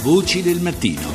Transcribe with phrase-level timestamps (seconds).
[0.00, 1.10] Voci del mattino.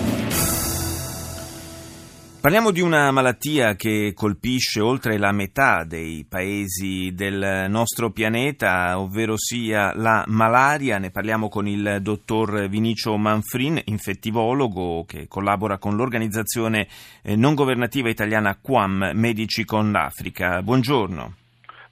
[2.41, 9.37] Parliamo di una malattia che colpisce oltre la metà dei paesi del nostro pianeta, ovvero
[9.37, 10.97] sia la malaria.
[10.97, 16.87] Ne parliamo con il dottor Vinicio Manfrin, infettivologo che collabora con l'organizzazione
[17.23, 20.61] eh, non governativa italiana QAM, Medici con l'Africa.
[20.61, 21.35] Buongiorno.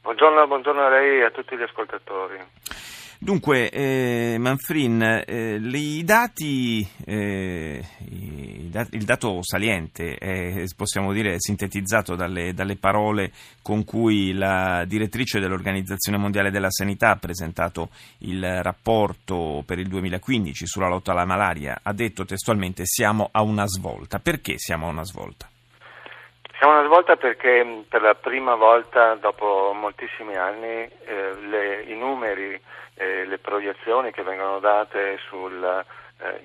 [0.01, 2.37] Buongiorno, buongiorno a lei e a tutti gli ascoltatori.
[3.23, 11.35] Dunque, eh, Manfrin, eh, i dati, eh, i dati, il dato saliente è, possiamo dire,
[11.37, 17.89] sintetizzato dalle, dalle, parole con cui la direttrice dell'Organizzazione Mondiale della Sanità ha presentato
[18.21, 21.81] il rapporto per il 2015 sulla lotta alla malaria.
[21.83, 24.17] Ha detto testualmente siamo a una svolta.
[24.17, 25.50] Perché siamo a una svolta?
[26.61, 32.53] Siamo una svolta perché per la prima volta dopo moltissimi anni eh, le, i numeri
[32.93, 36.39] eh, le proiezioni che vengono date sull'impatto eh,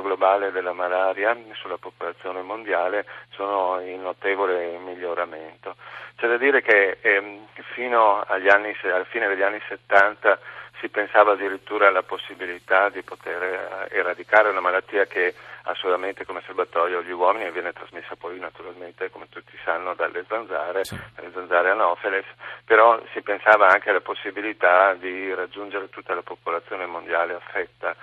[0.00, 5.76] globale della malaria sulla popolazione mondiale sono in notevole miglioramento.
[6.16, 10.38] C'è da dire che ehm, fino anni, alla fine degli anni 70
[10.80, 16.42] si pensava addirittura alla possibilità di poter eh, eradicare una malattia che ha solamente come
[16.44, 20.98] serbatoio gli uomini e viene trasmessa poi naturalmente, come tutti sanno, dalle zanzare, sì.
[21.16, 22.24] le zanzare anopheles,
[22.64, 27.94] però si pensava anche alla possibilità di raggiungere tutta la popolazione mondiale affetta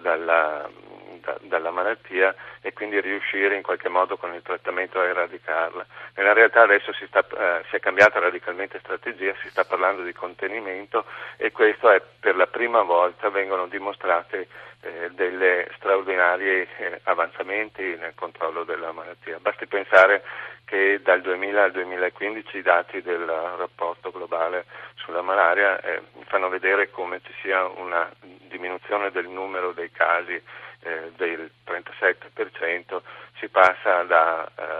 [0.00, 0.68] dalla,
[1.20, 5.86] da, dalla malattia e quindi riuscire in qualche modo con il trattamento a eradicarla.
[6.16, 10.12] Nella realtà adesso si, sta, eh, si, è cambiata radicalmente strategia, si sta parlando di
[10.12, 11.04] contenimento
[11.36, 14.48] e questo è per la prima volta vengono dimostrate
[14.82, 19.38] eh, delle straordinari eh, avanzamenti nel controllo della malattia.
[19.38, 20.22] Basti pensare
[20.64, 26.90] che dal 2000 al 2015 i dati del rapporto globale sulla malaria eh, fanno vedere
[26.90, 28.08] come ci sia una
[28.50, 30.34] diminuzione del numero dei casi
[30.80, 33.00] eh, del 37%,
[33.38, 34.79] si passa da eh,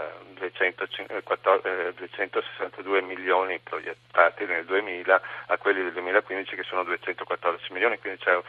[0.51, 8.19] 262 eh, milioni proiettati nel 2000 a quelli del 2015 che sono 214 milioni, quindi
[8.19, 8.39] c'è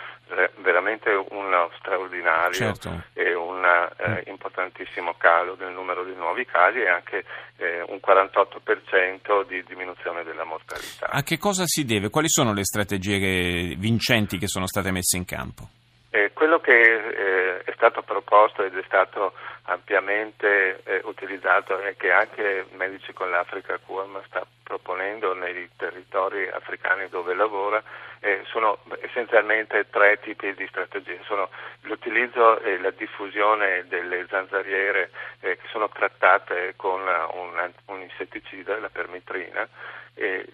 [0.56, 3.04] veramente uno straordinario certo.
[3.12, 4.16] e un eh, mm.
[4.26, 7.24] importantissimo calo del numero di nuovi casi e anche
[7.56, 11.08] eh, un 48% di diminuzione della mortalità.
[11.08, 12.10] A che cosa si deve?
[12.10, 15.68] Quali sono le strategie vincenti che sono state messe in campo?
[16.14, 19.32] Eh, quello che eh, è stato proposto ed è stato
[19.64, 27.08] ampiamente eh, utilizzato e che anche Medici con l'Africa QAM sta proponendo nei territori africani
[27.08, 27.82] dove lavora
[28.22, 31.20] eh, sono essenzialmente tre tipi di strategie.
[31.24, 31.50] Sono
[31.82, 35.10] l'utilizzo e la diffusione delle zanzariere
[35.40, 39.68] eh, che sono trattate con un, un insetticida, la permitrina,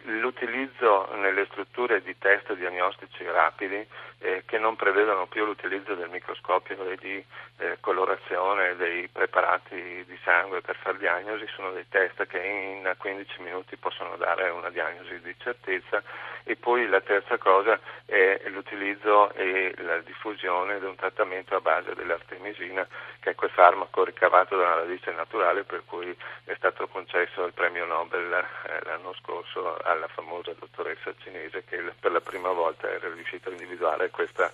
[0.04, 3.84] l'utilizzo nelle strutture di test diagnostici rapidi
[4.20, 7.24] eh, che non prevedono più l'utilizzo del microscopio e di
[7.58, 13.42] eh, colorazione dei preparati di sangue per fare diagnosi, sono dei test che in 15
[13.42, 16.02] minuti possono dare una diagnosi di certezza
[16.48, 21.94] e poi la terza cosa è l'utilizzo e la diffusione di un trattamento a base
[21.94, 22.88] dell'artemisina
[23.20, 27.52] che è quel farmaco ricavato da una radice naturale per cui è stato concesso il
[27.52, 33.12] premio Nobel eh, l'anno scorso alla famosa dottoressa cinese che per la prima volta era
[33.12, 34.50] riuscita a individuare questa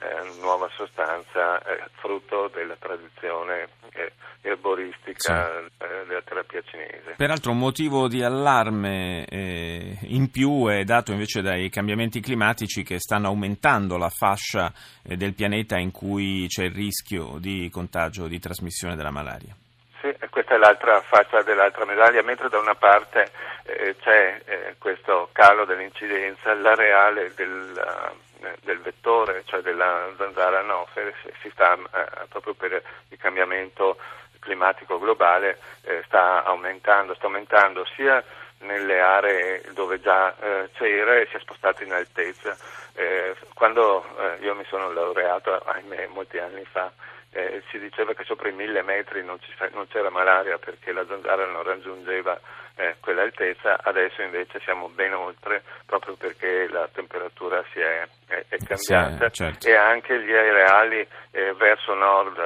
[0.00, 5.84] eh, nuova sostanza eh, frutto della tradizione eh, erboristica sì.
[5.84, 7.14] Eh, della terapia cinese.
[7.16, 12.98] Peraltro un motivo di allarme eh, in più è dato invece dai cambiamenti climatici che
[12.98, 14.72] stanno aumentando la fascia
[15.02, 19.54] del pianeta in cui c'è il rischio di contagio, di trasmissione della malaria.
[20.00, 23.30] Sì, questa è l'altra faccia dell'altra medaglia, mentre da una parte
[23.64, 28.27] eh, c'è eh, questo calo dell'incidenza, la reale del, uh,
[28.60, 33.96] del, vettore, cioè della zanzara anofere, si sta uh, proprio per il cambiamento
[34.38, 38.22] climatico globale, eh, sta aumentando, sta aumentando sia
[38.60, 42.56] nelle aree dove già eh, c'era e si è spostato in altezza.
[42.94, 44.04] Eh, quando
[44.40, 46.90] io mi sono laureato, ahimè, molti anni fa,
[47.30, 49.38] eh, si diceva che sopra i mille metri non,
[49.72, 52.38] non, c'era malaria perché la zanzara non raggiungeva
[52.78, 58.56] eh, quell'altezza, adesso invece siamo ben oltre proprio perché la temperatura si è, è, è
[58.58, 59.68] cambiata sì, certo.
[59.68, 61.00] e anche gli areali
[61.32, 62.38] eh, verso nord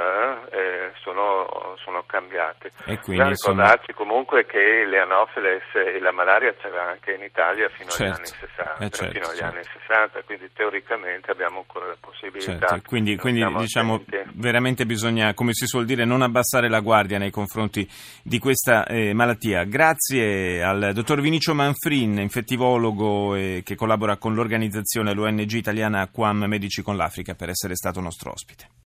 [0.50, 2.68] eh, sono, sono, cambiati.
[2.86, 4.08] E quindi, ricordarci sono...
[4.08, 8.04] comunque che le anopheles e la malaria c'era anche in Italia fino certo.
[8.04, 9.54] agli anni 60, eh, certo, fino agli certo.
[9.54, 12.68] anni 60, quindi teoricamente abbiamo ancora la possibilità.
[12.68, 12.88] Certo.
[12.88, 14.02] Quindi, quindi diciamo
[14.34, 17.86] veramente bisogna, come si suol dire, non abbassare la guardia nei confronti
[18.22, 19.64] di questa eh, malattia.
[19.64, 20.21] Grazie
[20.62, 26.96] al dottor Vinicio Manfrin, infettivologo eh, che collabora con l'organizzazione l'ONG italiana Quam Medici con
[26.96, 28.80] l'Africa per essere stato nostro ospite.